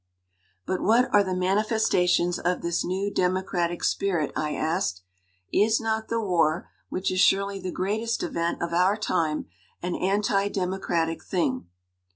[0.65, 5.03] "But what are the manifestations of this new democratic spirit?" I asked.
[5.53, 9.45] "Is not the war, which is surely the greatest event of our time,
[9.83, 11.67] an anti democratic thing